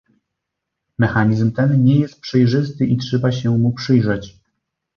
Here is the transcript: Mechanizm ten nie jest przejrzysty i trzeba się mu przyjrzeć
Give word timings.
Mechanizm 0.97 1.51
ten 1.51 1.83
nie 1.83 1.99
jest 1.99 2.19
przejrzysty 2.21 2.85
i 2.85 2.97
trzeba 2.97 3.31
się 3.31 3.57
mu 3.57 3.71
przyjrzeć 3.73 4.39